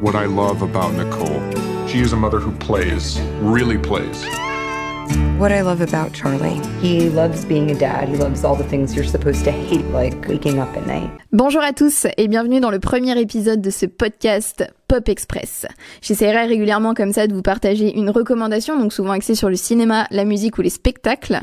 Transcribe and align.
what 0.00 0.14
I 0.14 0.26
love 0.26 0.62
about 0.62 0.92
Nicole. 0.94 1.40
She 1.86 2.00
is 2.00 2.12
a 2.12 2.16
mother 2.16 2.38
who 2.38 2.52
plays, 2.58 3.20
really 3.40 3.78
plays. 3.78 4.24
What 5.38 5.52
I 5.52 5.60
love 5.62 5.80
about 5.80 6.12
Charlie. 6.12 6.60
He 6.80 7.08
loves 7.08 7.44
being 7.44 7.70
a 7.70 7.74
dad. 7.74 8.08
He 8.08 8.16
loves 8.16 8.44
all 8.44 8.56
the 8.56 8.64
things 8.64 8.94
you're 8.94 9.04
supposed 9.04 9.44
to 9.44 9.50
hate, 9.50 9.86
like 9.86 10.26
waking 10.28 10.58
up 10.58 10.76
at 10.76 10.86
night. 10.86 11.10
Bonjour 11.32 11.62
à 11.62 11.72
tous 11.72 12.06
et 12.16 12.28
bienvenue 12.28 12.60
dans 12.60 12.70
le 12.70 12.80
premier 12.80 13.18
épisode 13.20 13.60
de 13.60 13.70
ce 13.70 13.86
podcast 13.86 14.64
Pop 14.88 15.08
Express. 15.08 15.66
J'essaierai 16.00 16.46
régulièrement 16.46 16.94
comme 16.94 17.12
ça 17.12 17.26
de 17.26 17.34
vous 17.34 17.42
partager 17.42 17.96
une 17.96 18.10
recommandation, 18.10 18.78
donc 18.78 18.92
souvent 18.92 19.10
axée 19.10 19.34
sur 19.34 19.48
le 19.48 19.56
cinéma, 19.56 20.06
la 20.10 20.24
musique 20.24 20.58
ou 20.58 20.62
les 20.62 20.70
spectacles. 20.70 21.40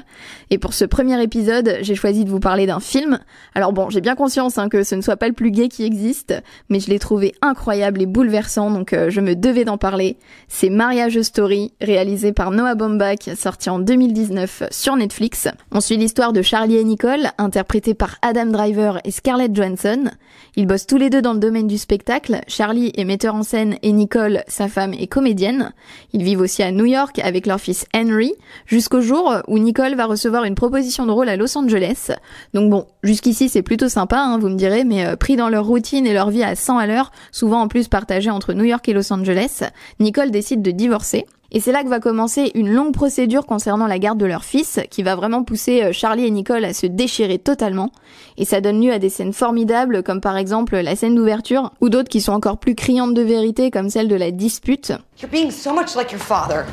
Et 0.49 0.57
pour 0.57 0.73
ce 0.73 0.85
premier 0.85 1.21
épisode, 1.21 1.77
j'ai 1.81 1.95
choisi 1.95 2.23
de 2.23 2.29
vous 2.29 2.39
parler 2.39 2.65
d'un 2.65 2.79
film. 2.79 3.19
Alors 3.53 3.73
bon, 3.73 3.89
j'ai 3.89 3.99
bien 3.99 4.15
conscience 4.15 4.57
hein, 4.57 4.69
que 4.69 4.83
ce 4.83 4.95
ne 4.95 5.01
soit 5.01 5.17
pas 5.17 5.27
le 5.27 5.33
plus 5.33 5.51
gay 5.51 5.67
qui 5.67 5.83
existe, 5.83 6.33
mais 6.69 6.79
je 6.79 6.89
l'ai 6.89 6.99
trouvé 6.99 7.33
incroyable 7.41 8.01
et 8.01 8.05
bouleversant, 8.05 8.71
donc 8.71 8.93
euh, 8.93 9.09
je 9.09 9.19
me 9.19 9.35
devais 9.35 9.65
d'en 9.65 9.77
parler. 9.77 10.17
C'est 10.47 10.69
Mariage 10.69 11.21
Story, 11.21 11.73
réalisé 11.81 12.31
par 12.31 12.51
Noah 12.51 12.75
Baumbach, 12.75 13.29
sorti 13.35 13.69
en 13.69 13.79
2019 13.79 14.63
sur 14.71 14.95
Netflix. 14.95 15.49
On 15.71 15.81
suit 15.81 15.97
l'histoire 15.97 16.31
de 16.31 16.41
Charlie 16.41 16.77
et 16.77 16.83
Nicole, 16.83 17.27
interprétés 17.37 17.93
par 17.93 18.15
Adam 18.21 18.45
Driver 18.45 18.99
et 19.03 19.11
Scarlett 19.11 19.53
Johansson. 19.53 20.11
Ils 20.55 20.67
bossent 20.67 20.87
tous 20.87 20.97
les 20.97 21.09
deux 21.09 21.21
dans 21.21 21.33
le 21.33 21.39
domaine 21.39 21.67
du 21.67 21.77
spectacle. 21.77 22.41
Charlie 22.47 22.91
est 22.95 23.05
metteur 23.05 23.32
en 23.33 23.43
scène 23.43 23.77
et 23.81 23.91
Nicole, 23.91 24.43
sa 24.47 24.67
femme, 24.67 24.93
est 24.93 25.07
comédienne. 25.07 25.73
Ils 26.13 26.23
vivent 26.23 26.41
aussi 26.41 26.61
à 26.61 26.71
New 26.71 26.85
York 26.85 27.19
avec 27.19 27.45
leur 27.45 27.59
fils 27.59 27.85
Henry, 27.95 28.33
jusqu'au 28.65 29.01
jour 29.01 29.33
où 29.47 29.57
Nicole 29.57 29.95
va 29.95 30.05
recevoir 30.05 30.43
une 30.43 30.55
proposition 30.55 31.05
de 31.05 31.11
rôle 31.11 31.29
à 31.29 31.35
Los 31.35 31.57
Angeles. 31.57 32.11
Donc 32.53 32.69
bon, 32.69 32.85
jusqu'ici 33.01 33.49
c'est 33.49 33.63
plutôt 33.63 33.89
sympa, 33.89 34.19
hein, 34.19 34.37
vous 34.37 34.49
me 34.49 34.55
direz, 34.55 34.83
mais 34.83 35.05
euh, 35.05 35.15
pris 35.15 35.35
dans 35.35 35.49
leur 35.49 35.65
routine 35.65 36.05
et 36.05 36.13
leur 36.13 36.29
vie 36.29 36.43
à 36.43 36.55
100 36.55 36.77
à 36.77 36.85
l'heure, 36.85 37.11
souvent 37.31 37.61
en 37.61 37.67
plus 37.67 37.87
partagée 37.87 38.29
entre 38.29 38.53
New 38.53 38.65
York 38.65 38.87
et 38.87 38.93
Los 38.93 39.11
Angeles, 39.11 39.63
Nicole 39.99 40.31
décide 40.31 40.61
de 40.61 40.71
divorcer. 40.71 41.25
Et 41.55 41.59
c'est 41.59 41.71
là 41.71 41.83
que 41.83 41.87
va 41.87 41.99
commencer 41.99 42.51
une 42.55 42.73
longue 42.73 42.93
procédure 42.93 43.45
concernant 43.45 43.85
la 43.85 43.99
garde 43.99 44.17
de 44.17 44.25
leur 44.25 44.43
fils, 44.43 44.79
qui 44.89 45.03
va 45.03 45.15
vraiment 45.15 45.43
pousser 45.43 45.83
euh, 45.83 45.91
Charlie 45.91 46.25
et 46.25 46.31
Nicole 46.31 46.65
à 46.65 46.73
se 46.73 46.87
déchirer 46.87 47.37
totalement. 47.37 47.91
Et 48.37 48.45
ça 48.45 48.59
donne 48.59 48.81
lieu 48.81 48.91
à 48.91 48.97
des 48.97 49.09
scènes 49.09 49.33
formidables, 49.33 50.01
comme 50.01 50.19
par 50.19 50.35
exemple 50.35 50.75
la 50.77 50.95
scène 50.95 51.13
d'ouverture, 51.13 51.71
ou 51.79 51.89
d'autres 51.89 52.09
qui 52.09 52.21
sont 52.21 52.33
encore 52.33 52.57
plus 52.57 52.73
criantes 52.73 53.13
de 53.13 53.21
vérité, 53.21 53.69
comme 53.69 53.91
celle 53.91 54.07
de 54.07 54.15
la 54.15 54.31
dispute. 54.31 54.93
You're 55.21 55.29
being 55.31 55.51
so 55.51 55.71
much 55.71 55.95
like 55.95 56.11
your 56.11 56.21
father. 56.21 56.65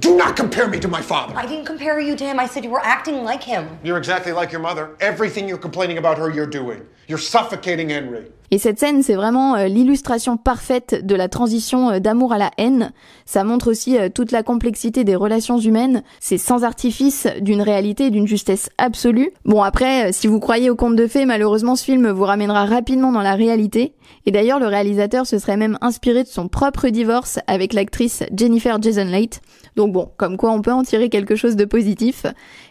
Do 0.00 0.16
not 0.16 0.36
compare 0.36 0.68
me 0.68 0.80
to 0.80 0.88
my 0.88 1.02
father. 1.02 1.34
I 1.36 1.46
didn't 1.46 1.66
compare 1.66 2.00
you 2.00 2.16
to 2.16 2.24
him. 2.24 2.38
I 2.38 2.46
said 2.48 2.64
you 2.64 2.70
were 2.70 2.82
acting 2.82 3.24
like 3.24 3.42
him. 3.42 3.66
You're 3.84 3.98
exactly 3.98 4.32
like 4.32 4.52
your 4.52 4.62
mother. 4.62 4.96
Everything 5.00 5.46
you're 5.48 5.60
complaining 5.60 5.98
about 5.98 6.16
her, 6.18 6.30
you're 6.30 6.50
doing. 6.50 6.80
You're 7.08 7.18
suffocating 7.18 7.90
Henry. 7.90 8.24
Et 8.50 8.58
cette 8.58 8.78
scène, 8.78 9.02
c'est 9.02 9.14
vraiment 9.14 9.56
euh, 9.56 9.66
l'illustration 9.66 10.36
parfaite 10.36 11.04
de 11.04 11.14
la 11.14 11.28
transition 11.28 11.90
euh, 11.90 11.98
d'amour 11.98 12.32
à 12.32 12.38
la 12.38 12.50
haine. 12.58 12.92
Ça 13.24 13.44
montre 13.44 13.70
aussi 13.70 13.98
euh, 13.98 14.08
toute 14.08 14.32
la 14.32 14.42
complexité 14.42 15.04
des 15.04 15.16
relations 15.16 15.58
humaines. 15.58 16.02
C'est 16.20 16.38
sans 16.38 16.64
artifice, 16.64 17.26
d'une 17.40 17.62
réalité 17.62 18.06
et 18.06 18.10
d'une 18.10 18.26
justesse 18.26 18.70
absolue. 18.78 19.32
Bon 19.44 19.62
après, 19.62 20.12
si 20.12 20.26
vous 20.26 20.40
croyez 20.40 20.70
au 20.70 20.76
conte 20.76 20.96
de 20.96 21.06
fées, 21.06 21.24
malheureusement 21.24 21.76
ce 21.76 21.84
film 21.84 22.08
vous 22.10 22.24
ramènera 22.24 22.64
rapidement 22.66 23.12
dans 23.12 23.22
la 23.22 23.34
réalité. 23.34 23.94
Et 24.24 24.30
d'ailleurs, 24.30 24.60
le 24.60 24.66
réalisateur 24.66 25.26
se 25.26 25.38
serait 25.38 25.56
même 25.56 25.78
inspiré 25.80 26.22
de 26.22 26.28
son 26.28 26.48
propre 26.48 26.88
divorce 26.88 27.38
avec 27.46 27.72
l'actrice 27.72 28.22
Jennifer 28.36 28.80
Jason 28.80 29.04
Leigh. 29.04 29.40
Donc 29.76 29.92
bon, 29.92 30.10
comme 30.16 30.36
quoi 30.36 30.52
on 30.52 30.62
peut 30.62 30.72
en 30.72 30.82
tirer 30.82 31.08
quelque 31.08 31.36
chose 31.36 31.54
de 31.54 31.64
positif. 31.64 32.26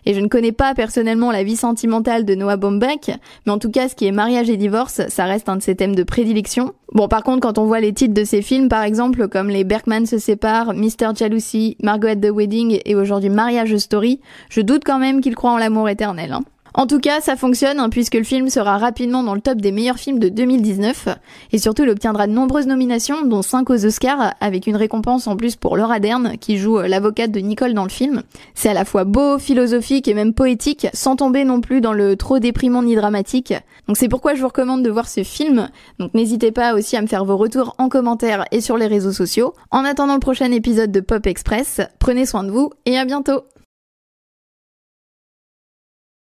Et 0.06 0.14
je 0.14 0.20
ne 0.20 0.28
connais 0.28 0.52
pas 0.52 0.74
personnellement 0.74 1.32
la 1.32 1.44
vie 1.44 1.56
sentimentale 1.56 2.26
de 2.26 2.36
Noah 2.36 2.58
Baumbach, 2.58 3.12
mais 3.46 3.52
en 3.52 3.60
tout 3.60 3.72
cas, 3.72 3.88
ce 3.88 3.96
qui 3.96 4.06
est 4.06 4.12
mariage 4.12 4.50
et 4.50 4.58
divorce, 4.58 5.02
ça 5.08 5.26
reste 5.26 5.50
un 5.50 5.58
ses 5.66 5.76
thèmes 5.76 5.96
de 5.96 6.04
prédilection. 6.04 6.74
Bon, 6.94 7.08
par 7.08 7.24
contre, 7.24 7.42
quand 7.42 7.58
on 7.58 7.66
voit 7.66 7.80
les 7.80 7.94
titres 7.94 8.14
de 8.14 8.24
ces 8.24 8.42
films, 8.42 8.70
par 8.70 8.84
exemple, 8.84 9.28
comme 9.28 9.50
Les 9.50 9.64
Berkman 9.64 10.06
se 10.06 10.18
séparent, 10.18 10.74
Mr. 10.74 11.16
Jealousy, 11.16 11.76
Margot 11.82 12.08
at 12.08 12.16
the 12.16 12.32
Wedding 12.32 12.80
et 12.86 12.96
aujourd'hui 12.96 13.30
Mariage 13.30 13.76
Story, 13.78 14.22
je 14.50 14.62
doute 14.62 14.84
quand 14.86 15.00
même 15.00 15.22
qu'il 15.22 15.36
croit 15.36 15.52
en 15.52 15.58
l'amour 15.58 15.90
éternel. 15.90 16.32
Hein. 16.32 16.44
En 16.78 16.88
tout 16.88 17.00
cas, 17.00 17.22
ça 17.22 17.38
fonctionne 17.38 17.80
hein, 17.80 17.90
puisque 17.90 18.16
le 18.16 18.26
film 18.26 18.50
sera 18.50 18.78
rapidement 18.78 19.24
dans 19.24 19.34
le 19.34 19.40
top 19.40 19.62
des 19.62 19.72
meilleurs 19.72 19.98
films 19.98 20.20
de 20.20 20.28
2019 20.28 21.08
et 21.54 21.58
surtout 21.58 21.84
il 21.84 21.90
obtiendra 21.90 22.28
de 22.28 22.34
nombreuses 22.34 22.68
nominations 22.68 23.22
dont 23.26 23.42
5 23.42 23.70
aux 23.70 23.86
Oscars 23.86 24.34
avec 24.42 24.68
une 24.68 24.76
récompense 24.76 25.26
en 25.28 25.38
plus 25.38 25.56
pour 25.56 25.78
Laura 25.78 26.02
Dern 26.02 26.34
qui 26.38 26.58
joue 26.58 26.80
euh, 26.80 26.90
l'avocate 26.90 27.32
de 27.32 27.40
Nicole 27.40 27.74
dans 27.74 27.84
le 27.84 27.90
film. 27.90 28.24
C'est 28.56 28.68
à 28.68 28.74
la 28.74 28.84
fois 28.84 29.06
beau, 29.06 29.40
philosophique 29.40 30.10
et 30.10 30.14
même 30.14 30.34
poétique 30.34 30.88
sans 30.92 31.16
tomber 31.16 31.46
non 31.46 31.62
plus 31.62 31.80
dans 31.80 31.94
le 31.94 32.18
trop 32.18 32.40
déprimant 32.40 32.84
ni 32.84 32.96
dramatique. 32.96 33.54
Donc 33.88 33.96
c'est 33.96 34.10
pourquoi 34.10 34.36
je 34.36 34.42
vous 34.42 34.50
recommande 34.50 34.84
de 34.84 34.90
voir 34.90 35.08
ce 35.08 35.24
film. 35.24 35.70
Donc 36.00 36.14
n'hésitez 36.14 36.52
pas 36.52 36.74
aussi 36.74 36.98
à 36.98 37.02
me 37.02 37.08
faire 37.08 37.24
vos 37.24 37.38
retours 37.38 37.74
en 37.78 37.88
commentaire 37.88 38.44
et 38.52 38.60
sur 38.60 38.76
les 38.76 38.88
réseaux 38.88 39.14
sociaux. 39.14 39.54
En 39.72 39.86
attendant 39.86 40.16
le 40.16 40.20
prochain 40.20 40.52
épisode 40.52 40.92
de 40.92 41.00
Pop 41.00 41.26
Express, 41.26 41.80
prenez 42.00 42.26
soin 42.26 42.44
de 42.44 42.52
vous 42.52 42.72
et 42.86 42.98
à 42.98 43.06
bientôt 43.06 43.44